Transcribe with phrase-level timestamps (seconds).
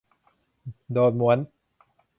[0.93, 1.37] โดนม้วน